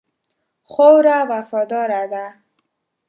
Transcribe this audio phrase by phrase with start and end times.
[0.71, 2.23] خاوره وفاداره ده.